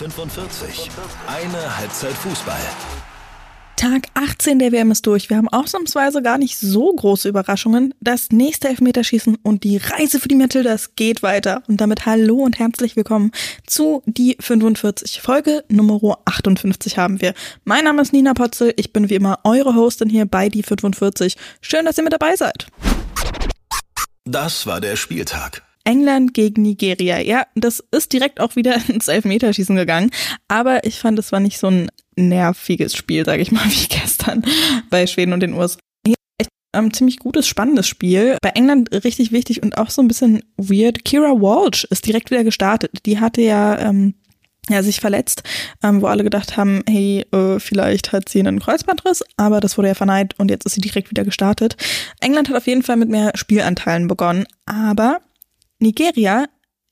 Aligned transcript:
45. 0.00 0.88
Eine 1.26 1.76
Halbzeit 1.76 2.14
Fußball. 2.14 2.56
Tag 3.76 4.06
18 4.14 4.58
der 4.58 4.72
WM 4.72 4.90
ist 4.90 5.06
durch. 5.06 5.28
Wir 5.28 5.36
haben 5.36 5.48
ausnahmsweise 5.48 6.22
gar 6.22 6.38
nicht 6.38 6.56
so 6.56 6.90
große 6.90 7.28
Überraschungen. 7.28 7.92
Das 8.00 8.30
nächste 8.30 8.68
Elfmeterschießen 8.68 9.36
und 9.42 9.62
die 9.62 9.76
Reise 9.76 10.18
für 10.18 10.28
die 10.28 10.36
Matildas 10.36 10.94
geht 10.96 11.22
weiter. 11.22 11.62
Und 11.68 11.82
damit 11.82 12.06
hallo 12.06 12.36
und 12.36 12.58
herzlich 12.58 12.96
willkommen 12.96 13.30
zu 13.66 14.02
die 14.06 14.38
45. 14.40 15.20
Folge 15.20 15.64
Nummer 15.68 16.18
58 16.24 16.96
haben 16.96 17.20
wir. 17.20 17.34
Mein 17.64 17.84
Name 17.84 18.00
ist 18.00 18.14
Nina 18.14 18.32
Potzel. 18.32 18.72
Ich 18.76 18.94
bin 18.94 19.10
wie 19.10 19.16
immer 19.16 19.40
eure 19.44 19.74
Hostin 19.74 20.08
hier 20.08 20.24
bei 20.24 20.48
die 20.48 20.62
45. 20.62 21.36
Schön, 21.60 21.84
dass 21.84 21.98
ihr 21.98 22.04
mit 22.04 22.14
dabei 22.14 22.36
seid. 22.36 22.68
Das 24.24 24.66
war 24.66 24.80
der 24.80 24.96
Spieltag. 24.96 25.62
England 25.90 26.34
gegen 26.34 26.62
Nigeria. 26.62 27.18
Ja, 27.18 27.46
das 27.56 27.82
ist 27.90 28.12
direkt 28.12 28.40
auch 28.40 28.54
wieder 28.54 28.76
ins 28.88 29.08
Elfmeterschießen 29.08 29.74
gegangen. 29.74 30.10
Aber 30.48 30.84
ich 30.84 30.98
fand, 30.98 31.18
es 31.18 31.32
war 31.32 31.40
nicht 31.40 31.58
so 31.58 31.66
ein 31.66 31.90
nerviges 32.16 32.94
Spiel, 32.94 33.24
sage 33.24 33.42
ich 33.42 33.50
mal, 33.50 33.64
wie 33.68 33.88
gestern 33.88 34.44
bei 34.88 35.06
Schweden 35.06 35.32
und 35.32 35.40
den 35.40 35.54
USA. 35.54 35.80
Hier 36.06 36.16
echt 36.38 36.50
ein 36.72 36.92
ziemlich 36.92 37.18
gutes, 37.18 37.48
spannendes 37.48 37.88
Spiel. 37.88 38.38
Bei 38.40 38.50
England 38.50 38.92
richtig 39.04 39.32
wichtig 39.32 39.62
und 39.62 39.78
auch 39.78 39.90
so 39.90 40.00
ein 40.00 40.08
bisschen 40.08 40.44
weird. 40.56 41.04
Kira 41.04 41.32
Walsh 41.32 41.84
ist 41.90 42.06
direkt 42.06 42.30
wieder 42.30 42.44
gestartet. 42.44 42.92
Die 43.04 43.18
hatte 43.18 43.42
ja 43.42 43.78
ähm, 43.80 44.14
ja, 44.68 44.84
sich 44.84 45.00
verletzt, 45.00 45.42
ähm, 45.82 46.00
wo 46.02 46.06
alle 46.06 46.22
gedacht 46.22 46.56
haben, 46.56 46.82
hey, 46.88 47.26
äh, 47.32 47.58
vielleicht 47.58 48.12
hat 48.12 48.28
sie 48.28 48.38
einen 48.38 48.60
Kreuzbandriss, 48.60 49.24
aber 49.36 49.58
das 49.58 49.76
wurde 49.76 49.88
ja 49.88 49.94
verneint 49.94 50.38
und 50.38 50.50
jetzt 50.50 50.66
ist 50.66 50.74
sie 50.74 50.80
direkt 50.80 51.10
wieder 51.10 51.24
gestartet. 51.24 51.76
England 52.20 52.48
hat 52.48 52.56
auf 52.56 52.68
jeden 52.68 52.84
Fall 52.84 52.96
mit 52.96 53.08
mehr 53.08 53.32
Spielanteilen 53.34 54.06
begonnen, 54.06 54.46
aber 54.66 55.20
Nigeria 55.80 56.46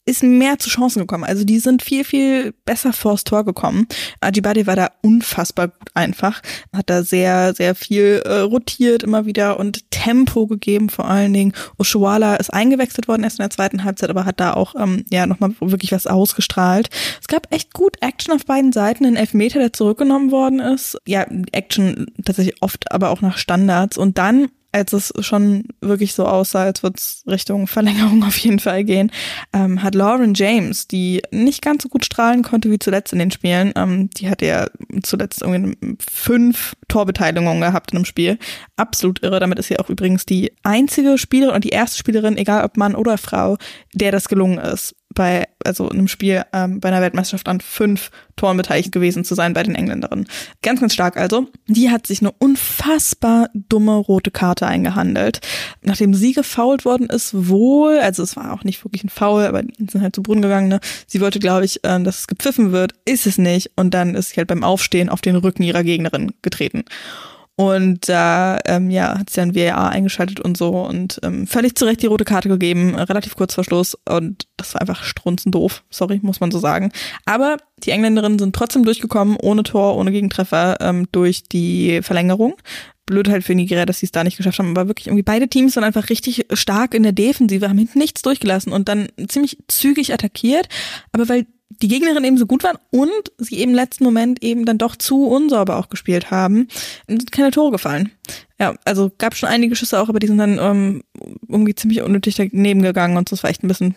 ist 0.08 0.22
mehr 0.22 0.58
zu 0.58 0.70
Chancen 0.70 1.00
gekommen. 1.00 1.24
Also 1.24 1.44
die 1.44 1.58
sind 1.58 1.82
viel, 1.82 2.02
viel 2.02 2.54
besser 2.64 2.94
vors 2.94 3.24
Tor 3.24 3.44
gekommen. 3.44 3.86
Ajibade 4.20 4.66
war 4.66 4.74
da 4.74 4.90
unfassbar 5.02 5.68
gut 5.68 5.90
einfach. 5.92 6.40
Hat 6.74 6.88
da 6.88 7.02
sehr, 7.02 7.54
sehr 7.54 7.74
viel 7.74 8.22
äh, 8.24 8.40
rotiert 8.40 9.02
immer 9.02 9.26
wieder 9.26 9.60
und 9.60 9.90
Tempo 9.90 10.46
gegeben 10.46 10.88
vor 10.88 11.04
allen 11.04 11.34
Dingen. 11.34 11.52
Oshuala 11.76 12.36
ist 12.36 12.52
eingewechselt 12.52 13.06
worden 13.06 13.22
erst 13.22 13.38
in 13.38 13.42
der 13.42 13.50
zweiten 13.50 13.84
Halbzeit, 13.84 14.08
aber 14.08 14.24
hat 14.24 14.40
da 14.40 14.54
auch 14.54 14.74
ähm, 14.76 15.04
ja 15.10 15.26
nochmal 15.26 15.54
wirklich 15.60 15.92
was 15.92 16.06
ausgestrahlt. 16.06 16.88
Es 17.20 17.28
gab 17.28 17.52
echt 17.52 17.74
gut 17.74 17.98
Action 18.00 18.34
auf 18.34 18.46
beiden 18.46 18.72
Seiten. 18.72 19.04
Ein 19.04 19.16
Elfmeter, 19.16 19.58
der 19.58 19.74
zurückgenommen 19.74 20.30
worden 20.30 20.60
ist. 20.60 20.96
Ja, 21.06 21.26
Action 21.52 22.06
tatsächlich 22.24 22.62
oft, 22.62 22.90
aber 22.92 23.10
auch 23.10 23.20
nach 23.20 23.36
Standards. 23.36 23.98
Und 23.98 24.16
dann 24.16 24.48
als 24.72 24.92
es 24.92 25.12
schon 25.20 25.64
wirklich 25.80 26.14
so 26.14 26.26
aussah, 26.26 26.64
als 26.64 26.82
würde 26.82 26.96
es 26.98 27.24
Richtung 27.26 27.66
Verlängerung 27.66 28.22
auf 28.26 28.36
jeden 28.38 28.58
Fall 28.58 28.84
gehen, 28.84 29.10
ähm, 29.52 29.82
hat 29.82 29.94
Lauren 29.94 30.34
James, 30.34 30.88
die 30.88 31.22
nicht 31.30 31.62
ganz 31.62 31.82
so 31.82 31.88
gut 31.88 32.04
strahlen 32.04 32.42
konnte 32.42 32.70
wie 32.70 32.78
zuletzt 32.78 33.12
in 33.12 33.18
den 33.18 33.30
Spielen, 33.30 33.72
ähm, 33.76 34.10
die 34.10 34.28
hat 34.28 34.42
ja 34.42 34.66
zuletzt 35.02 35.42
irgendwie 35.42 35.96
fünf 36.00 36.74
Torbeteiligungen 36.88 37.60
gehabt 37.60 37.92
in 37.92 37.98
einem 37.98 38.04
Spiel. 38.04 38.38
Absolut 38.76 39.22
irre. 39.22 39.40
Damit 39.40 39.58
ist 39.58 39.68
sie 39.68 39.78
auch 39.78 39.88
übrigens 39.88 40.26
die 40.26 40.52
einzige 40.62 41.18
Spielerin 41.18 41.54
und 41.54 41.64
die 41.64 41.70
erste 41.70 41.98
Spielerin, 41.98 42.36
egal 42.36 42.64
ob 42.64 42.76
Mann 42.76 42.94
oder 42.94 43.18
Frau, 43.18 43.56
der 43.94 44.12
das 44.12 44.28
gelungen 44.28 44.58
ist 44.58 44.94
bei, 45.14 45.48
also 45.64 45.88
in 45.88 45.98
einem 45.98 46.08
Spiel 46.08 46.44
ähm, 46.52 46.80
bei 46.80 46.88
einer 46.88 47.00
Weltmeisterschaft 47.00 47.48
an 47.48 47.60
fünf 47.60 48.10
Toren 48.36 48.56
beteiligt 48.56 48.92
gewesen 48.92 49.24
zu 49.24 49.34
sein 49.34 49.52
bei 49.52 49.62
den 49.62 49.74
Engländerinnen. 49.74 50.28
Ganz, 50.62 50.80
ganz 50.80 50.94
stark 50.94 51.16
also. 51.16 51.48
Die 51.66 51.90
hat 51.90 52.06
sich 52.06 52.20
eine 52.20 52.32
unfassbar 52.32 53.48
dumme 53.54 53.96
rote 53.96 54.30
Karte 54.30 54.66
eingehandelt. 54.66 55.40
Nachdem 55.82 56.14
sie 56.14 56.32
gefault 56.32 56.84
worden 56.84 57.08
ist, 57.08 57.48
wohl, 57.48 57.98
also 57.98 58.22
es 58.22 58.36
war 58.36 58.52
auch 58.52 58.64
nicht 58.64 58.84
wirklich 58.84 59.04
ein 59.04 59.08
Foul, 59.08 59.44
aber 59.44 59.62
die 59.62 59.90
sind 59.90 60.02
halt 60.02 60.14
zu 60.14 60.22
Brunnen 60.22 60.42
gegangen, 60.42 60.68
ne? 60.68 60.80
Sie 61.06 61.20
wollte, 61.20 61.38
glaube 61.38 61.64
ich, 61.64 61.84
äh, 61.84 62.00
dass 62.00 62.20
es 62.20 62.26
gepfiffen 62.26 62.72
wird, 62.72 62.92
ist 63.04 63.26
es 63.26 63.38
nicht. 63.38 63.72
Und 63.76 63.94
dann 63.94 64.14
ist 64.14 64.30
sie 64.30 64.36
halt 64.36 64.48
beim 64.48 64.64
Aufstehen 64.64 65.08
auf 65.08 65.20
den 65.20 65.36
Rücken 65.36 65.62
ihrer 65.62 65.84
Gegnerin 65.84 66.32
getreten. 66.42 66.84
Und 67.56 68.08
da 68.08 68.60
ähm, 68.66 68.88
ja, 68.88 69.18
hat 69.18 69.30
sie 69.30 69.40
dann 69.40 69.56
VAR 69.56 69.90
eingeschaltet 69.90 70.38
und 70.38 70.56
so 70.56 70.86
und 70.86 71.18
ähm, 71.24 71.48
völlig 71.48 71.74
zu 71.74 71.86
Recht 71.86 72.00
die 72.02 72.06
rote 72.06 72.24
Karte 72.24 72.48
gegeben, 72.48 72.94
relativ 72.94 73.34
kurz 73.34 73.54
vor 73.54 73.64
Schluss. 73.64 73.98
Und 74.08 74.46
das 74.58 74.74
war 74.74 74.82
einfach 74.82 75.02
strunzend 75.02 75.54
doof, 75.54 75.82
sorry, 75.88 76.20
muss 76.22 76.40
man 76.40 76.50
so 76.50 76.58
sagen. 76.58 76.92
Aber 77.24 77.56
die 77.84 77.90
Engländerinnen 77.90 78.38
sind 78.38 78.54
trotzdem 78.54 78.84
durchgekommen, 78.84 79.36
ohne 79.40 79.62
Tor, 79.62 79.96
ohne 79.96 80.12
Gegentreffer, 80.12 80.76
ähm, 80.80 81.08
durch 81.12 81.44
die 81.44 82.02
Verlängerung. 82.02 82.56
Blöd 83.06 83.28
halt 83.28 83.44
für 83.44 83.54
Nigeria, 83.54 83.86
dass 83.86 84.00
sie 84.00 84.06
es 84.06 84.12
da 84.12 84.22
nicht 84.22 84.36
geschafft 84.36 84.58
haben, 84.58 84.70
aber 84.70 84.88
wirklich 84.88 85.06
irgendwie 85.06 85.22
beide 85.22 85.48
Teams 85.48 85.74
sind 85.74 85.84
einfach 85.84 86.10
richtig 86.10 86.46
stark 86.52 86.92
in 86.92 87.04
der 87.04 87.12
Defensive, 87.12 87.68
haben 87.68 87.78
hinten 87.78 87.98
nichts 87.98 88.20
durchgelassen 88.20 88.70
und 88.70 88.88
dann 88.88 89.08
ziemlich 89.28 89.56
zügig 89.68 90.12
attackiert. 90.12 90.68
Aber 91.12 91.28
weil 91.28 91.46
die 91.70 91.88
Gegnerin 91.88 92.24
eben 92.24 92.38
so 92.38 92.46
gut 92.46 92.64
waren 92.64 92.78
und 92.90 93.32
sie 93.38 93.58
eben 93.58 93.70
im 93.70 93.76
letzten 93.76 94.04
Moment 94.04 94.42
eben 94.42 94.64
dann 94.64 94.78
doch 94.78 94.96
zu 94.96 95.26
unsauber 95.26 95.76
auch 95.76 95.88
gespielt 95.88 96.30
haben, 96.30 96.68
sind 97.06 97.32
keine 97.32 97.50
Tore 97.50 97.70
gefallen. 97.70 98.10
Ja, 98.60 98.74
also 98.84 99.10
gab 99.18 99.36
schon 99.36 99.48
einige 99.48 99.76
Schüsse 99.76 100.00
auch, 100.00 100.08
aber 100.08 100.18
die 100.18 100.26
sind 100.26 100.38
dann 100.38 100.58
ähm, 100.58 101.02
irgendwie 101.48 101.76
ziemlich 101.76 102.02
unnötig 102.02 102.34
daneben 102.34 102.82
gegangen 102.82 103.16
und 103.16 103.30
das 103.30 103.44
war 103.44 103.50
echt 103.50 103.62
ein 103.62 103.68
bisschen 103.68 103.94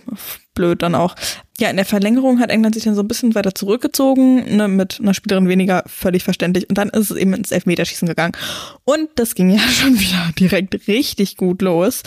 blöd 0.54 0.84
dann 0.84 0.94
auch. 0.94 1.16
Ja, 1.60 1.70
in 1.70 1.78
der 1.78 1.86
Verlängerung 1.86 2.40
hat 2.40 2.52
England 2.52 2.76
sich 2.76 2.84
dann 2.84 2.94
so 2.94 3.02
ein 3.02 3.08
bisschen 3.08 3.34
weiter 3.34 3.56
zurückgezogen, 3.56 4.56
ne, 4.56 4.68
mit 4.68 5.00
einer 5.00 5.16
Spielerin 5.16 5.48
weniger, 5.48 5.84
völlig 5.88 6.24
verständlich. 6.24 6.70
Und 6.70 6.78
dann 6.78 6.90
ist 6.90 7.10
es 7.10 7.18
eben 7.18 7.34
ins 7.34 7.52
Elfmeterschießen 7.52 8.08
gegangen. 8.08 8.34
Und 8.84 9.10
das 9.16 9.34
ging 9.34 9.50
ja 9.56 9.60
schon 9.60 10.00
wieder 10.00 10.32
direkt 10.40 10.88
richtig 10.88 11.38
gut 11.38 11.64
los. 11.64 12.04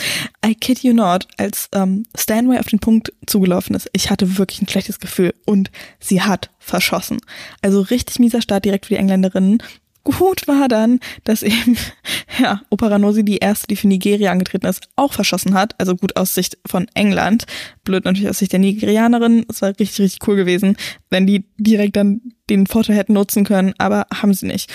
I 0.47 0.55
kid 0.55 0.81
you 0.85 0.93
not, 0.93 1.27
als 1.39 1.69
ähm, 1.73 2.05
Stanway 2.17 2.59
auf 2.59 2.67
den 2.67 2.79
Punkt 2.79 3.13
zugelaufen 3.27 3.75
ist, 3.75 3.89
ich 3.93 4.11
hatte 4.11 4.39
wirklich 4.39 4.63
ein 4.63 4.69
schlechtes 4.69 5.01
Gefühl. 5.01 5.35
Und 5.45 5.73
sie 5.99 6.23
hat 6.23 6.51
verschossen. 6.59 7.19
Also 7.63 7.81
richtig 7.81 8.21
mieser 8.21 8.43
Start 8.43 8.65
direkt 8.65 8.87
für 8.87 8.95
die 8.95 9.01
Engländerinnen. 9.01 9.61
Gut 10.05 10.47
war 10.47 10.69
dann, 10.69 11.01
dass 11.25 11.43
eben, 11.43 11.77
ja, 12.39 12.61
Operanosi, 12.71 13.25
die 13.25 13.39
erste, 13.39 13.67
die 13.67 13.77
für 13.77 13.89
Nigeria 13.89 14.31
angetreten 14.31 14.67
ist, 14.67 14.89
auch 14.97 15.15
verschossen 15.15 15.55
hat. 15.55 15.79
Also 15.81 15.97
gut 15.97 16.17
aus 16.17 16.35
Sicht 16.35 16.59
von 16.67 16.87
England. 16.95 17.47
Blöd 17.85 18.05
natürlich 18.05 18.29
aus 18.29 18.39
Sicht 18.39 18.53
der 18.53 18.61
Nigerianerin. 18.61 19.47
Es 19.49 19.63
war 19.63 19.71
richtig, 19.71 19.99
richtig 19.99 20.29
cool 20.29 20.37
gewesen, 20.37 20.77
wenn 21.11 21.27
die 21.27 21.47
direkt 21.57 21.97
dann 21.97 22.21
den 22.51 22.67
Vorteil 22.67 22.97
hätten 22.97 23.15
nutzen 23.15 23.45
können, 23.45 23.75
aber 23.79 24.07
haben 24.13 24.35
sie 24.35 24.47
nicht. 24.47 24.71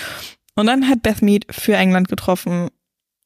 Und 0.56 0.66
dann 0.66 0.88
hat 0.88 1.02
Beth 1.02 1.22
Mead 1.22 1.46
für 1.50 1.76
England 1.76 2.08
getroffen 2.08 2.68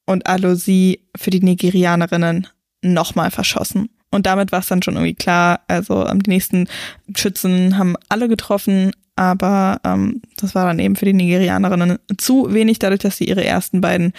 und 0.05 0.27
Alosi 0.27 1.07
für 1.17 1.31
die 1.31 1.41
Nigerianerinnen 1.41 2.47
nochmal 2.81 3.31
verschossen. 3.31 3.89
Und 4.11 4.27
damit 4.27 4.51
war 4.51 4.59
es 4.59 4.67
dann 4.67 4.81
schon 4.81 4.93
irgendwie 4.93 5.15
klar. 5.15 5.61
Also 5.67 6.05
die 6.05 6.29
nächsten 6.29 6.69
Schützen 7.15 7.77
haben 7.77 7.95
alle 8.07 8.29
getroffen, 8.29 8.91
aber 9.15 9.79
ähm, 9.83 10.21
das 10.37 10.55
war 10.55 10.65
dann 10.65 10.79
eben 10.79 10.95
für 10.95 11.05
die 11.05 11.13
Nigerianerinnen 11.13 11.99
zu 12.17 12.53
wenig, 12.53 12.79
dadurch, 12.79 13.01
dass 13.01 13.17
sie 13.17 13.25
ihre 13.25 13.43
ersten 13.43 13.81
beiden 13.81 14.13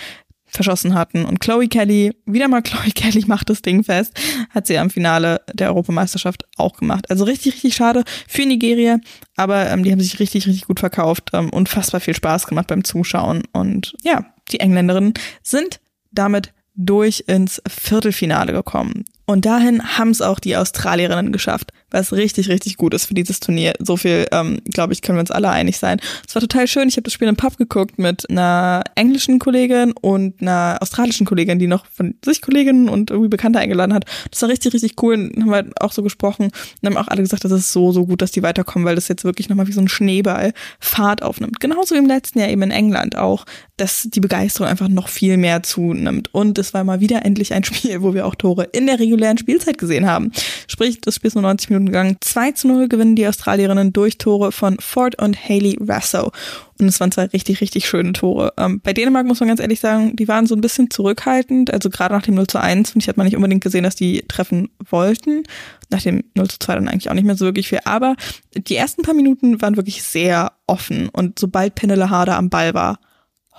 verschossen 0.47 0.95
hatten. 0.95 1.25
Und 1.25 1.41
Chloe 1.41 1.69
Kelly, 1.69 2.13
wieder 2.25 2.49
mal 2.49 2.63
Chloe 2.63 2.91
Kelly 2.95 3.25
macht 3.27 3.51
das 3.51 3.63
Ding 3.63 3.85
fest, 3.85 4.15
hat 4.51 4.67
sie 4.67 4.79
am 4.79 4.91
Finale 4.91 5.43
der 5.53 5.69
Europameisterschaft 5.69 6.45
auch 6.57 6.77
gemacht. 6.77 7.11
Also 7.11 7.25
richtig, 7.25 7.55
richtig 7.55 7.75
schade 7.75 8.05
für 8.27 8.47
Nigeria, 8.47 8.99
aber 9.37 9.71
ähm, 9.71 9.85
die 9.85 9.93
haben 9.93 10.01
sich 10.01 10.19
richtig, 10.19 10.47
richtig 10.47 10.67
gut 10.67 10.81
verkauft, 10.81 11.31
ähm, 11.33 11.51
unfassbar 11.51 12.01
viel 12.01 12.15
Spaß 12.15 12.47
gemacht 12.47 12.69
beim 12.69 12.85
Zuschauen. 12.85 13.43
Und 13.53 13.95
ja, 14.03 14.25
die 14.51 14.61
Engländerinnen 14.61 15.15
sind 15.43 15.81
damit 16.13 16.53
durch 16.75 17.25
ins 17.27 17.63
Viertelfinale 17.67 18.53
gekommen. 18.53 19.05
Und 19.25 19.47
dahin 19.47 19.99
haben 19.99 20.11
es 20.11 20.23
auch 20.23 20.39
die 20.39 20.57
Australierinnen 20.57 21.33
geschafft, 21.33 21.73
was 21.97 22.13
richtig, 22.13 22.49
richtig 22.49 22.77
gut 22.77 22.95
ist 22.95 23.07
für 23.07 23.15
dieses 23.15 23.41
Turnier. 23.41 23.73
So 23.79 23.97
viel, 23.97 24.27
ähm, 24.31 24.59
glaube 24.73 24.93
ich, 24.93 25.03
können 25.03 25.17
wir 25.17 25.21
uns 25.21 25.31
alle 25.31 25.51
einig 25.51 25.79
sein. 25.79 25.99
Es 26.29 26.35
war 26.35 26.41
total 26.41 26.69
schön. 26.69 26.89
Ich 26.89 26.97
habe 26.97 27.03
das 27.03 27.13
Spiel 27.13 27.29
im 27.29 27.37
Pub 27.37 27.57
geguckt 27.57 27.99
mit 27.99 28.29
einer 28.31 28.85
englischen 28.95 29.39
Kollegin 29.39 29.93
und 29.93 30.41
einer 30.41 30.79
australischen 30.81 31.27
Kollegin, 31.27 31.59
die 31.59 31.67
noch 31.67 31.87
von 31.87 32.15
sich 32.25 32.43
Kolleginnen 32.43 32.89
und 32.89 33.11
irgendwie 33.11 33.29
Bekannte 33.29 33.59
eingeladen 33.59 33.95
hat. 33.95 34.05
Das 34.31 34.43
war 34.43 34.49
richtig, 34.49 34.75
richtig 34.75 35.03
cool. 35.03 35.15
Und 35.15 35.43
haben 35.43 35.51
wir 35.51 35.71
auch 35.81 35.93
so 35.93 36.03
gesprochen 36.03 36.51
und 36.83 36.87
haben 36.87 36.97
auch 36.97 37.09
alle 37.09 37.23
gesagt, 37.23 37.45
das 37.45 37.53
ist 37.53 37.73
so, 37.73 37.93
so 37.93 38.07
gut, 38.07 38.23
dass 38.23 38.31
die 38.31 38.43
weiterkommen, 38.43 38.87
weil 38.87 38.95
das 38.95 39.09
jetzt 39.09 39.25
wirklich 39.25 39.49
nochmal 39.49 39.67
wie 39.67 39.73
so 39.73 39.81
ein 39.81 39.89
Schneeball 39.89 40.53
Fahrt 40.79 41.23
aufnimmt. 41.23 41.61
Genauso 41.61 41.95
wie 41.95 41.99
im 41.99 42.07
letzten 42.07 42.39
Jahr 42.39 42.49
eben 42.49 42.63
in 42.63 42.71
England 42.71 43.17
auch, 43.17 43.47
dass 43.77 44.09
die 44.11 44.21
Begeisterung 44.21 44.69
einfach 44.69 44.89
noch 44.89 45.09
viel 45.09 45.37
mehr 45.37 45.63
zunimmt. 45.63 46.33
Und 46.33 46.59
es 46.59 46.75
war 46.75 46.85
mal 46.85 47.01
wieder 47.01 47.25
endlich 47.25 47.55
ein 47.55 47.65
Spiel, 47.65 48.03
wo 48.03 48.13
wir 48.13 48.27
auch 48.27 48.35
Tore 48.35 48.65
in 48.73 48.87
der 48.87 48.99
regulären 48.99 49.39
Spielzeit 49.39 49.79
gesehen 49.79 50.07
haben. 50.07 50.33
Sprich, 50.67 51.01
das 51.01 51.17
Spiel 51.17 51.29
ist 51.29 51.35
nur 51.35 51.43
90 51.43 51.71
Minuten 51.71 51.86
gegangen. 51.87 52.17
2 52.21 52.53
zu 52.53 52.69
0 52.69 52.89
gewinnen 52.89 53.17
die 53.17 53.27
Australierinnen 53.27 53.93
durch 53.93 54.19
Tore 54.19 54.53
von 54.53 54.77
Ford 54.79 55.21
und 55.21 55.37
Haley 55.49 55.79
Rasso. 55.81 56.33
Und 56.79 56.89
es 56.89 57.01
waren 57.01 57.11
zwei 57.11 57.25
richtig, 57.25 57.61
richtig 57.61 57.89
schöne 57.89 58.13
Tore. 58.13 58.53
Ähm, 58.59 58.81
bei 58.83 58.93
Dänemark 58.93 59.27
muss 59.27 59.41
man 59.41 59.49
ganz 59.49 59.61
ehrlich 59.61 59.81
sagen, 59.81 60.15
die 60.15 60.29
waren 60.29 60.47
so 60.47 60.55
ein 60.55 60.61
bisschen 60.61 60.91
zurückhaltend. 60.91 61.73
Also 61.73 61.89
gerade 61.89 62.15
nach 62.15 62.23
dem 62.23 62.35
0 62.35 62.47
zu 62.47 62.61
1, 62.61 62.91
finde 62.91 63.05
ich, 63.05 63.09
hat 63.09 63.17
man 63.17 63.25
nicht 63.25 63.37
unbedingt 63.37 63.65
gesehen, 63.65 63.85
dass 63.85 63.95
die 63.95 64.25
treffen 64.29 64.69
wollten. 64.91 65.45
Nach 65.91 66.03
dem 66.03 66.25
0 66.35 66.49
zu 66.49 66.59
2 66.59 66.75
dann 66.75 66.89
eigentlich 66.89 67.09
auch 67.09 67.15
nicht 67.15 67.25
mehr 67.25 67.37
so 67.37 67.47
wirklich 67.47 67.69
viel. 67.69 67.81
Aber 67.85 68.17
die 68.55 68.77
ersten 68.77 69.03
paar 69.03 69.15
Minuten 69.15 69.63
waren 69.63 69.77
wirklich 69.77 70.03
sehr 70.03 70.53
offen. 70.67 71.09
Und 71.09 71.39
sobald 71.39 71.75
Penele 71.75 72.11
Harder 72.11 72.37
am 72.37 72.51
Ball 72.51 72.75
war, 72.75 72.99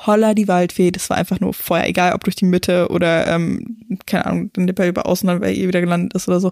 holla 0.06 0.34
die 0.34 0.48
Waldfee, 0.48 0.92
das 0.92 1.10
war 1.10 1.18
einfach 1.18 1.40
nur 1.40 1.54
Feuer, 1.54 1.86
egal 1.86 2.14
ob 2.14 2.24
durch 2.24 2.36
die 2.36 2.46
Mitte 2.46 2.90
oder, 2.90 3.28
ähm, 3.28 3.78
keine 4.06 4.26
Ahnung, 4.28 4.52
dann 4.54 4.68
der 4.68 4.74
Ball 4.74 4.90
über 4.90 5.08
außen 5.08 5.26
dann 5.26 5.40
bei 5.40 5.52
ihr 5.52 5.68
wieder 5.68 5.82
gelandet 5.82 6.14
ist 6.14 6.28
oder 6.28 6.40
so. 6.40 6.52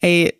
Ey, 0.00 0.34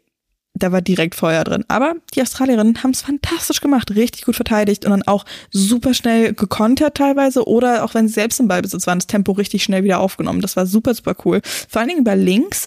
da 0.55 0.73
war 0.73 0.83
direkt 0.83 1.15
Feuer 1.15 1.45
drin. 1.45 1.65
Aber 1.69 1.95
die 2.15 2.23
Australierinnen 2.23 2.83
haben 2.83 2.91
es 2.91 3.03
fantastisch 3.03 3.61
gemacht, 3.61 3.95
richtig 3.95 4.25
gut 4.25 4.37
verteidigt 4.37 4.85
und 4.85 4.91
dann 4.91 5.03
auch 5.03 5.25
super 5.51 5.95
schnell 5.95 6.35
gekontert 6.35 6.97
teilweise 6.97 7.47
oder 7.47 7.85
auch 7.85 7.95
wenn 7.95 8.09
sie 8.09 8.15
selbst 8.15 8.39
im 8.41 8.49
Ballbesitz 8.49 8.87
waren, 8.87 8.99
das 8.99 9.07
Tempo 9.07 9.33
richtig 9.33 9.63
schnell 9.63 9.85
wieder 9.85 10.01
aufgenommen. 10.01 10.41
Das 10.41 10.57
war 10.57 10.67
super, 10.67 10.95
super 10.95 11.17
cool. 11.25 11.41
Vor 11.69 11.81
allen 11.81 11.89
Dingen 11.89 12.01
über 12.01 12.17
links. 12.17 12.67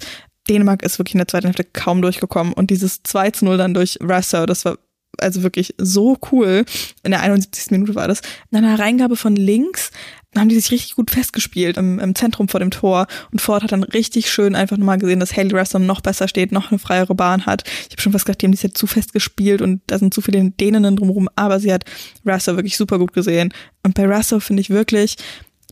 Dänemark 0.50 0.84
ist 0.84 1.00
wirklich 1.00 1.16
in 1.16 1.20
der 1.20 1.28
zweiten 1.28 1.48
Hälfte 1.48 1.64
kaum 1.64 2.02
durchgekommen 2.02 2.54
und 2.54 2.70
dieses 2.70 3.02
2 3.04 3.32
zu 3.32 3.46
0 3.46 3.58
dann 3.58 3.74
durch 3.74 3.98
Russell, 4.02 4.46
das 4.46 4.66
war 4.66 4.78
also 5.20 5.44
wirklich 5.44 5.74
so 5.78 6.18
cool. 6.32 6.66
In 7.04 7.12
der 7.12 7.22
71. 7.22 7.72
Minute 7.72 7.96
war 7.96 8.08
das. 8.08 8.22
In 8.52 8.58
einer 8.58 8.78
Reingabe 8.78 9.16
von 9.16 9.36
links 9.36 9.92
haben 10.38 10.50
die 10.50 10.56
sich 10.56 10.72
richtig 10.72 10.96
gut 10.96 11.12
festgespielt 11.12 11.78
im, 11.78 12.00
im 12.00 12.16
Zentrum 12.16 12.48
vor 12.48 12.60
dem 12.60 12.72
Tor. 12.72 13.08
Und 13.32 13.42
Ford 13.42 13.64
hat 13.64 13.72
dann 13.72 13.84
richtig 13.84 14.32
schön 14.32 14.56
einfach 14.56 14.78
nochmal 14.78 14.98
gesehen, 14.98 15.20
dass 15.20 15.36
Haley 15.36 15.58
Russell 15.58 15.82
noch 15.82 16.02
besser 16.02 16.28
steht, 16.28 16.52
noch 16.52 16.72
eine 16.72 16.80
freiere 16.80 17.16
Bahn 17.16 17.46
hat. 17.46 17.64
Ich 17.66 17.94
habe 17.94 18.02
schon 18.02 18.12
fast 18.12 18.26
gedacht, 18.26 18.42
die 18.42 18.48
haben 18.48 18.54
sich 18.54 18.64
jetzt 18.64 18.78
zu 18.78 18.88
fest 18.88 19.14
gespielt 19.14 19.62
und 19.62 19.82
da 19.88 19.98
sind 19.98 20.14
zu 20.14 20.22
viele 20.22 20.52
Däninnen 20.52 20.96
drumherum. 20.96 21.30
Aber 21.36 21.60
sie 21.60 21.72
hat 21.72 21.86
Russell 22.26 22.58
wirklich 22.58 22.78
super 22.78 23.00
gut 23.00 23.14
gesehen. 23.14 23.54
Und 23.84 23.96
bei 23.96 24.06
Russell 24.06 24.42
finde 24.42 24.62
ich 24.62 24.70
wirklich, 24.70 25.18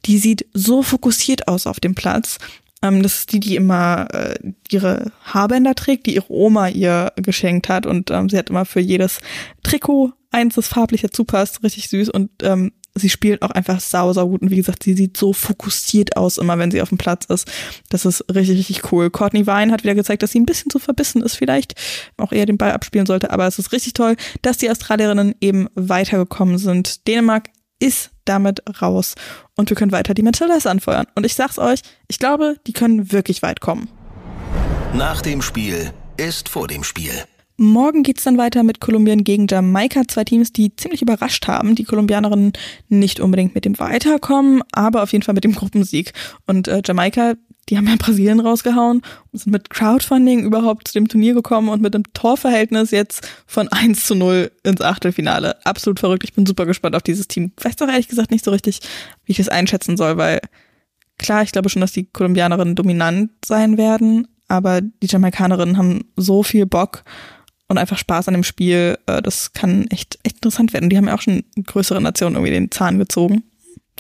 die 0.06 0.18
sieht 0.18 0.46
so 0.54 0.84
fokussiert 0.84 1.48
aus 1.48 1.68
auf 1.68 1.80
dem 1.80 1.96
Platz. 1.96 2.38
Ähm, 2.82 3.02
das 3.02 3.20
ist 3.20 3.32
die, 3.32 3.40
die 3.40 3.56
immer 3.56 4.08
äh, 4.14 4.36
ihre 4.70 5.12
Haarbänder 5.24 5.76
trägt, 5.76 6.06
die 6.06 6.16
ihre 6.16 6.32
Oma 6.32 6.68
ihr 6.68 7.12
geschenkt 7.16 7.70
hat. 7.70 7.86
Und 7.86 8.12
ähm, 8.12 8.30
sie 8.30 8.38
hat 8.38 8.50
immer 8.50 8.66
für 8.66 8.82
jedes 8.82 9.20
Trikot 9.64 10.12
eins, 10.32 10.56
das 10.56 10.68
farblich 10.68 11.02
dazu 11.02 11.24
passt, 11.24 11.64
richtig 11.64 11.90
süß. 11.90 12.10
Und 12.10 12.30
ähm, 12.44 12.74
sie 12.96 13.10
spielt 13.10 13.42
auch 13.42 13.52
einfach 13.52 13.80
sau, 13.80 14.14
sau 14.14 14.28
gut. 14.28 14.42
Und 14.42 14.52
wie 14.52 14.58
gesagt, 14.58 14.84
sie 14.84 14.94
sieht 14.94 15.18
so 15.18 15.34
fokussiert 15.34 16.16
aus, 16.18 16.38
immer 16.38 16.58
wenn 16.58 16.72
sie 16.72 16.82
auf 16.82 16.90
dem 16.90 16.98
Platz 16.98 17.26
ist. 17.26 17.50
Das 17.90 18.06
ist 18.06 18.24
richtig, 18.34 18.58
richtig 18.60 18.92
cool. 18.92 19.10
Courtney 19.10 19.48
Vine 19.48 19.72
hat 19.72 19.84
wieder 19.84 19.96
gezeigt, 19.96 20.24
dass 20.24 20.32
sie 20.32 20.40
ein 20.40 20.46
bisschen 20.46 20.70
zu 20.70 20.80
verbissen 20.80 21.22
ist, 21.22 21.36
vielleicht 21.36 21.74
auch 22.18 22.32
eher 22.32 22.46
den 22.46 22.58
Ball 22.58 22.72
abspielen 22.72 23.06
sollte. 23.06 23.32
Aber 23.32 23.48
es 23.48 23.60
ist 23.60 23.72
richtig 23.72 23.94
toll, 23.94 24.16
dass 24.42 24.58
die 24.58 24.70
Australierinnen 24.70 25.36
eben 25.42 25.68
weitergekommen 25.76 26.58
sind. 26.58 27.08
Dänemark 27.08 27.50
ist 27.80 28.12
damit 28.26 28.64
raus. 28.82 29.16
Und 29.56 29.70
wir 29.70 29.76
können 29.76 29.92
weiter 29.92 30.14
die 30.14 30.24
Matildas 30.24 30.66
anfeuern. 30.66 31.08
Und 31.16 31.26
ich 31.26 31.36
sag's 31.36 31.60
euch, 31.60 31.82
ich 32.08 32.20
glaube, 32.20 32.58
die 32.68 32.74
können 32.74 33.12
wirklich 33.12 33.42
weit 33.42 33.60
kommen. 33.60 33.90
Nach 34.94 35.22
dem 35.22 35.42
Spiel 35.42 35.92
ist 36.18 36.48
vor 36.48 36.68
dem 36.68 36.84
Spiel. 36.84 37.26
Morgen 37.58 38.02
geht's 38.02 38.24
dann 38.24 38.38
weiter 38.38 38.64
mit 38.64 38.80
Kolumbien 38.80 39.24
gegen 39.24 39.48
Jamaika. 39.48 40.08
Zwei 40.08 40.24
Teams, 40.24 40.54
die 40.54 40.76
ziemlich 40.76 41.02
überrascht 41.02 41.48
haben. 41.48 41.76
Die 41.76 41.84
Kolumbianerinnen 41.84 42.54
nicht 42.90 43.20
unbedingt 43.20 43.54
mit 43.54 43.66
dem 43.66 43.78
Weiterkommen, 43.80 44.64
aber 44.72 45.04
auf 45.04 45.12
jeden 45.12 45.24
Fall 45.24 45.36
mit 45.36 45.44
dem 45.44 45.54
Gruppensieg. 45.54 46.14
Und 46.48 46.68
äh, 46.68 46.82
Jamaika, 46.84 47.36
die 47.70 47.78
haben 47.78 47.88
ja 47.88 47.96
Brasilien 47.98 48.40
rausgehauen 48.40 49.02
und 49.32 49.40
sind 49.40 49.52
mit 49.52 49.70
Crowdfunding 49.70 50.44
überhaupt 50.44 50.88
zu 50.88 50.94
dem 50.96 51.08
Turnier 51.08 51.34
gekommen 51.34 51.70
und 51.70 51.82
mit 51.82 51.94
einem 51.96 52.12
Torverhältnis 52.14 52.92
jetzt 52.92 53.28
von 53.46 53.68
1 53.70 54.06
zu 54.06 54.16
0 54.16 54.52
ins 54.64 54.82
Achtelfinale. 54.82 55.64
Absolut 55.66 56.00
verrückt. 56.00 56.24
Ich 56.24 56.34
bin 56.34 56.46
super 56.46 56.66
gespannt 56.66 56.96
auf 56.96 57.04
dieses 57.04 57.28
Team. 57.28 57.52
Weiß 57.62 57.76
doch 57.76 57.88
ehrlich 57.88 58.08
gesagt 58.08 58.32
nicht 58.32 58.44
so 58.44 58.52
richtig, 58.52 58.80
wie 59.26 59.32
ich 59.32 59.40
es 59.40 59.50
einschätzen 59.50 59.96
soll, 59.96 60.18
weil 60.18 60.42
klar, 61.18 61.44
ich 61.44 61.52
glaube 61.52 61.70
schon, 61.70 61.82
dass 61.82 61.92
die 61.92 62.06
Kolumbianerinnen 62.06 62.76
dominant 62.76 63.32
sein 63.46 63.78
werden, 63.78 64.28
aber 64.48 64.82
die 64.82 65.08
Jamaikanerinnen 65.08 65.78
haben 65.78 66.12
so 66.16 66.44
viel 66.44 66.66
Bock 66.66 67.04
und 67.68 67.78
einfach 67.78 67.98
Spaß 67.98 68.28
an 68.28 68.34
dem 68.34 68.44
Spiel. 68.44 68.98
Äh, 69.06 69.22
das 69.22 69.54
kann 69.54 69.88
echt, 69.88 70.20
echt 70.24 70.38
interessant 70.38 70.74
werden. 70.74 70.90
Die 70.90 70.98
haben 70.98 71.08
ja 71.08 71.16
auch 71.16 71.22
schon 71.22 71.44
größere 71.66 72.02
Nationen 72.02 72.36
irgendwie 72.36 72.54
den 72.54 72.72
Zahn 72.72 73.00
gezogen. 73.00 73.44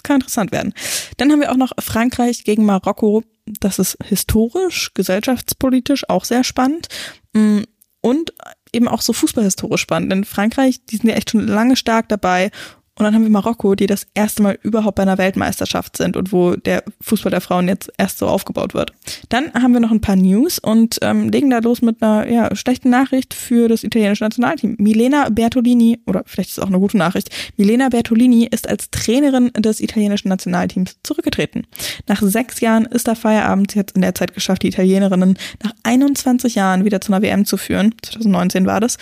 Kann 0.03 0.17
interessant 0.17 0.51
werden. 0.51 0.73
Dann 1.15 1.31
haben 1.31 1.39
wir 1.39 1.51
auch 1.51 1.57
noch 1.57 1.71
Frankreich 1.79 2.43
gegen 2.43 2.65
Marokko. 2.65 3.23
Das 3.45 3.79
ist 3.79 3.97
historisch, 4.03 4.93
gesellschaftspolitisch 4.93 6.09
auch 6.09 6.25
sehr 6.25 6.43
spannend. 6.43 6.89
Mm, 7.33 7.61
und 8.01 8.33
eben 8.73 8.89
auch 8.89 9.01
so 9.01 9.13
fußballhistorisch 9.13 9.81
spannend. 9.81 10.11
Denn 10.11 10.25
Frankreich, 10.25 10.85
die 10.85 10.97
sind 10.97 11.09
ja 11.09 11.15
echt 11.15 11.29
schon 11.29 11.47
lange 11.47 11.77
stark 11.77 12.09
dabei 12.09 12.51
und 12.95 13.05
dann 13.05 13.15
haben 13.15 13.23
wir 13.23 13.31
Marokko, 13.31 13.73
die 13.73 13.87
das 13.87 14.05
erste 14.13 14.43
Mal 14.43 14.59
überhaupt 14.61 14.95
bei 14.95 15.01
einer 15.01 15.17
Weltmeisterschaft 15.17 15.97
sind 15.97 16.15
und 16.15 16.31
wo 16.31 16.55
der 16.55 16.83
Fußball 17.01 17.31
der 17.31 17.41
Frauen 17.41 17.67
jetzt 17.67 17.91
erst 17.97 18.19
so 18.19 18.27
aufgebaut 18.27 18.75
wird. 18.75 18.93
Dann 19.29 19.51
haben 19.53 19.73
wir 19.73 19.79
noch 19.79 19.89
ein 19.89 20.01
paar 20.01 20.15
News 20.15 20.59
und 20.59 20.99
ähm, 21.01 21.29
legen 21.29 21.49
da 21.49 21.57
los 21.57 21.81
mit 21.81 22.03
einer 22.03 22.29
ja, 22.29 22.55
schlechten 22.55 22.91
Nachricht 22.91 23.33
für 23.33 23.67
das 23.67 23.83
italienische 23.83 24.23
Nationalteam. 24.23 24.75
Milena 24.77 25.29
Bertolini, 25.29 26.01
oder 26.05 26.21
vielleicht 26.27 26.51
ist 26.51 26.57
es 26.59 26.63
auch 26.63 26.67
eine 26.67 26.77
gute 26.77 26.97
Nachricht, 26.97 27.31
Milena 27.57 27.89
Bertolini 27.89 28.45
ist 28.45 28.69
als 28.69 28.91
Trainerin 28.91 29.51
des 29.57 29.81
italienischen 29.81 30.29
Nationalteams 30.29 30.97
zurückgetreten. 31.01 31.65
Nach 32.07 32.21
sechs 32.21 32.59
Jahren 32.59 32.85
ist 32.85 33.07
da 33.07 33.15
Feierabend. 33.15 33.75
Es 33.75 33.85
in 33.95 34.01
der 34.01 34.13
Zeit 34.13 34.35
geschafft, 34.35 34.61
die 34.61 34.67
Italienerinnen 34.67 35.37
nach 35.63 35.71
21 35.81 36.55
Jahren 36.55 36.85
wieder 36.85 37.01
zu 37.01 37.11
einer 37.11 37.23
WM 37.23 37.45
zu 37.45 37.57
führen. 37.57 37.95
2019 38.03 38.67
war 38.67 38.79
das. 38.79 38.97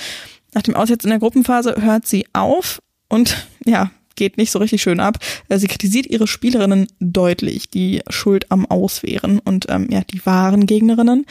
Nach 0.53 0.61
dem 0.61 0.75
Aus 0.75 0.89
jetzt 0.89 1.03
in 1.03 1.09
der 1.09 1.19
Gruppenphase 1.19 1.75
hört 1.81 2.07
sie 2.07 2.25
auf 2.33 2.79
und 3.09 3.47
ja, 3.65 3.91
geht 4.15 4.37
nicht 4.37 4.51
so 4.51 4.59
richtig 4.59 4.81
schön 4.81 4.99
ab. 4.99 5.17
Äh, 5.49 5.57
sie 5.57 5.67
kritisiert 5.67 6.07
ihre 6.07 6.27
Spielerinnen 6.27 6.87
deutlich, 6.99 7.69
die 7.69 8.01
schuld 8.09 8.51
am 8.51 8.65
Aus 8.65 9.03
wären 9.03 9.39
und 9.39 9.67
ähm, 9.69 9.87
ja, 9.89 10.01
die 10.01 10.25
wahren 10.25 10.65
Gegnerinnen. 10.65 11.25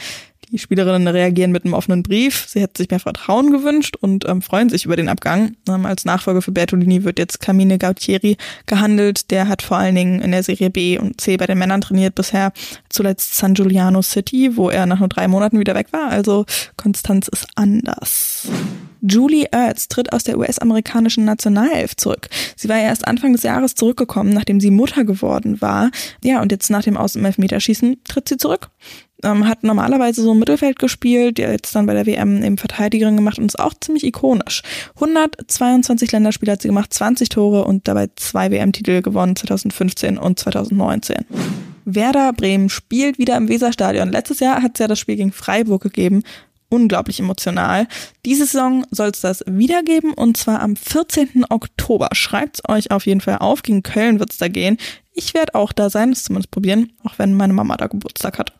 Die 0.51 0.57
Spielerinnen 0.57 1.07
reagieren 1.07 1.53
mit 1.53 1.63
einem 1.63 1.73
offenen 1.73 2.03
Brief. 2.03 2.45
Sie 2.49 2.59
hätte 2.59 2.81
sich 2.81 2.89
mehr 2.89 2.99
Vertrauen 2.99 3.51
gewünscht 3.51 3.95
und 3.95 4.27
ähm, 4.27 4.41
freuen 4.41 4.69
sich 4.69 4.83
über 4.83 4.97
den 4.97 5.07
Abgang. 5.07 5.55
Ähm, 5.69 5.85
als 5.85 6.03
Nachfolger 6.03 6.41
für 6.41 6.51
Bertolini 6.51 7.05
wird 7.05 7.19
jetzt 7.19 7.39
Camine 7.39 7.77
Gautieri 7.77 8.35
gehandelt. 8.65 9.31
Der 9.31 9.47
hat 9.47 9.61
vor 9.61 9.77
allen 9.77 9.95
Dingen 9.95 10.21
in 10.21 10.31
der 10.31 10.43
Serie 10.43 10.69
B 10.69 10.97
und 10.97 11.21
C 11.21 11.37
bei 11.37 11.47
den 11.47 11.57
Männern 11.57 11.79
trainiert 11.79 12.15
bisher. 12.15 12.51
Zuletzt 12.89 13.37
San 13.37 13.53
Giuliano 13.53 14.01
City, 14.01 14.57
wo 14.57 14.69
er 14.69 14.85
nach 14.85 14.99
nur 14.99 15.07
drei 15.07 15.29
Monaten 15.29 15.57
wieder 15.57 15.75
weg 15.75 15.87
war. 15.91 16.09
Also 16.09 16.45
Konstanz 16.75 17.29
ist 17.29 17.47
anders. 17.55 18.49
Julie 19.01 19.47
Ertz 19.51 19.87
tritt 19.87 20.13
aus 20.13 20.23
der 20.23 20.37
US-amerikanischen 20.37 21.25
Nationalelf 21.25 21.95
zurück. 21.95 22.29
Sie 22.55 22.69
war 22.69 22.77
erst 22.77 23.07
Anfang 23.07 23.33
des 23.33 23.43
Jahres 23.43 23.75
zurückgekommen, 23.75 24.33
nachdem 24.33 24.59
sie 24.59 24.71
Mutter 24.71 25.03
geworden 25.03 25.59
war. 25.61 25.91
Ja, 26.23 26.41
und 26.41 26.51
jetzt 26.51 26.69
nach 26.69 26.83
dem 26.83 26.97
Aus- 26.97 27.15
Elfmeterschießen 27.15 27.97
tritt 28.03 28.29
sie 28.29 28.37
zurück. 28.37 28.69
Ähm, 29.23 29.47
hat 29.47 29.63
normalerweise 29.63 30.23
so 30.23 30.31
im 30.31 30.39
Mittelfeld 30.39 30.79
gespielt, 30.79 31.37
jetzt 31.37 31.75
dann 31.75 31.85
bei 31.85 31.93
der 31.93 32.07
WM 32.07 32.43
eben 32.43 32.57
Verteidigerin 32.57 33.15
gemacht 33.15 33.37
und 33.37 33.45
ist 33.45 33.59
auch 33.59 33.73
ziemlich 33.79 34.03
ikonisch. 34.03 34.63
122 34.95 36.11
Länderspiele 36.11 36.53
hat 36.53 36.61
sie 36.61 36.69
gemacht, 36.69 36.91
20 36.91 37.29
Tore 37.29 37.65
und 37.65 37.87
dabei 37.87 38.09
zwei 38.15 38.49
WM-Titel 38.49 39.01
gewonnen, 39.01 39.35
2015 39.35 40.17
und 40.17 40.39
2019. 40.39 41.25
Werder 41.85 42.33
Bremen 42.33 42.69
spielt 42.69 43.19
wieder 43.19 43.37
im 43.37 43.47
Weserstadion. 43.47 44.11
Letztes 44.11 44.39
Jahr 44.39 44.61
hat 44.61 44.71
es 44.73 44.79
ja 44.79 44.87
das 44.87 44.99
Spiel 44.99 45.15
gegen 45.15 45.31
Freiburg 45.31 45.83
gegeben 45.83 46.23
unglaublich 46.71 47.19
emotional. 47.19 47.87
Diese 48.25 48.45
Saison 48.45 48.85
soll 48.89 49.09
es 49.09 49.21
das 49.21 49.43
wiedergeben 49.45 50.13
und 50.13 50.37
zwar 50.37 50.61
am 50.61 50.75
14. 50.75 51.45
Oktober. 51.49 52.09
Schreibt's 52.13 52.61
euch 52.67 52.91
auf 52.91 53.05
jeden 53.05 53.21
Fall 53.21 53.37
auf. 53.37 53.61
Gegen 53.61 53.83
Köln 53.83 54.19
wird's 54.19 54.37
da 54.37 54.47
gehen. 54.47 54.77
Ich 55.13 55.33
werde 55.33 55.55
auch 55.55 55.73
da 55.73 55.89
sein, 55.89 56.11
das 56.11 56.23
zumindest 56.23 56.51
probieren, 56.51 56.93
auch 57.03 57.19
wenn 57.19 57.35
meine 57.35 57.53
Mama 57.53 57.75
da 57.77 57.87
Geburtstag 57.87 58.39
hat. 58.39 58.53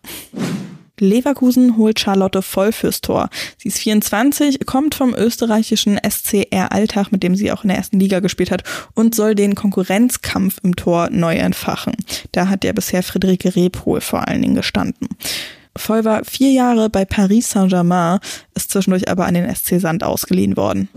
Leverkusen 1.01 1.77
holt 1.77 1.99
Charlotte 1.99 2.41
voll 2.43 2.71
fürs 2.71 3.01
Tor. 3.01 3.29
Sie 3.57 3.69
ist 3.69 3.79
24, 3.79 4.65
kommt 4.67 4.93
vom 4.93 5.15
österreichischen 5.15 5.97
SCR 5.97 6.71
Alltag, 6.71 7.11
mit 7.11 7.23
dem 7.23 7.35
sie 7.35 7.51
auch 7.51 7.63
in 7.63 7.69
der 7.69 7.77
ersten 7.77 7.99
Liga 7.99 8.19
gespielt 8.19 8.51
hat 8.51 8.63
und 8.93 9.15
soll 9.15 9.33
den 9.33 9.55
Konkurrenzkampf 9.55 10.59
im 10.61 10.75
Tor 10.75 11.09
neu 11.09 11.35
entfachen. 11.35 11.95
Da 12.31 12.49
hat 12.49 12.63
ja 12.63 12.71
bisher 12.71 13.01
Friederike 13.01 13.55
Rebhol 13.55 13.99
vor 13.99 14.27
allen 14.27 14.43
Dingen 14.43 14.55
gestanden. 14.55 15.09
Voll 15.75 16.03
war 16.03 16.25
vier 16.25 16.51
Jahre 16.51 16.89
bei 16.89 17.05
Paris 17.05 17.51
Saint-Germain, 17.51 18.19
ist 18.55 18.71
zwischendurch 18.71 19.09
aber 19.09 19.25
an 19.25 19.33
den 19.33 19.53
SC 19.53 19.79
Sand 19.79 20.03
ausgeliehen 20.03 20.57
worden. 20.57 20.89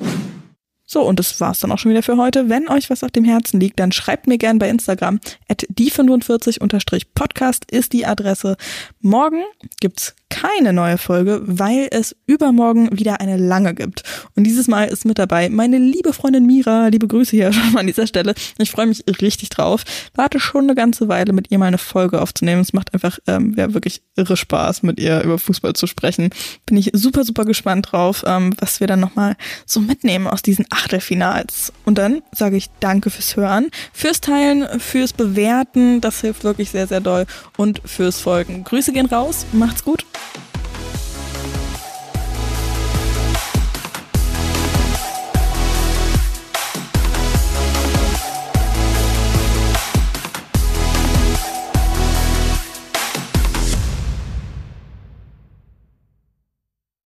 So, 0.87 1.03
und 1.03 1.19
das 1.19 1.41
war's 1.41 1.61
dann 1.61 1.73
auch 1.73 1.79
schon 1.79 1.91
wieder 1.91 2.03
für 2.03 2.19
heute. 2.19 2.49
Wenn 2.49 2.69
euch 2.69 2.91
was 2.91 3.03
auf 3.03 3.11
dem 3.11 3.25
Herzen 3.25 3.59
liegt, 3.59 3.81
dann 3.81 3.91
schreibt 3.91 4.27
mir 4.27 4.37
gern 4.37 4.59
bei 4.59 4.69
Instagram. 4.69 5.19
At 5.49 5.67
die45-podcast 5.73 7.71
ist 7.71 7.93
die 7.93 8.05
Adresse. 8.05 8.57
Morgen 9.01 9.43
gibt's 9.81 10.15
keine 10.35 10.73
neue 10.73 10.99
Folge, 10.99 11.43
weil 11.45 11.87
es 11.93 12.17
übermorgen 12.27 12.89
wieder 12.99 13.21
eine 13.21 13.37
lange 13.37 13.73
gibt. 13.73 14.03
Und 14.35 14.43
dieses 14.43 14.67
Mal 14.67 14.87
ist 14.87 15.05
mit 15.05 15.21
dabei 15.21 15.49
meine 15.49 15.79
liebe 15.79 16.13
Freundin 16.13 16.45
Mira. 16.45 16.89
Liebe 16.89 17.07
Grüße 17.07 17.37
hier 17.37 17.53
schon 17.53 17.73
mal 17.73 17.81
an 17.81 17.87
dieser 17.87 18.09
Stelle. 18.09 18.35
Ich 18.59 18.73
freue 18.73 18.87
mich 18.87 19.05
richtig 19.23 19.51
drauf. 19.51 19.85
Warte 20.17 20.41
schon 20.41 20.65
eine 20.65 20.75
ganze 20.75 21.07
Weile, 21.07 21.33
mit 21.33 21.53
ihr 21.53 21.59
mal 21.61 21.67
eine 21.67 21.79
Folge 21.79 22.21
aufzunehmen. 22.21 22.63
Es 22.63 22.73
macht 22.73 22.93
einfach 22.95 23.21
ähm, 23.29 23.55
ja, 23.57 23.73
wirklich 23.75 24.03
irre 24.17 24.37
Spaß, 24.37 24.83
mit 24.83 24.99
ihr 24.99 25.23
über 25.23 25.39
Fußball 25.39 25.75
zu 25.75 25.87
sprechen. 25.87 26.31
Bin 26.67 26.77
ich 26.77 26.91
super, 26.95 27.23
super 27.23 27.45
gespannt 27.45 27.93
drauf, 27.93 28.25
ähm, 28.27 28.55
was 28.59 28.81
wir 28.81 28.89
dann 28.89 28.99
nochmal 28.99 29.37
so 29.67 29.79
mitnehmen 29.79 30.27
aus 30.27 30.43
diesen 30.43 30.67
Achtelfinals. 30.71 31.73
Und 31.85 31.97
dann 31.97 32.23
sage 32.33 32.57
ich 32.57 32.71
danke 32.81 33.11
fürs 33.11 33.37
Hören, 33.37 33.69
fürs 33.93 34.21
Teilen, 34.21 34.67
fürs 34.81 35.13
Bewerten. 35.13 36.01
Das 36.01 36.23
hilft 36.23 36.43
wirklich 36.43 36.71
sehr, 36.71 36.89
sehr 36.89 37.01
doll. 37.01 37.27
Und 37.57 37.83
fürs 37.85 38.19
Folgen. 38.19 38.65
Grüße 38.65 38.93
gehen 38.93 39.07
raus. 39.07 39.47
Macht's 39.53 39.85
gut. 39.85 40.05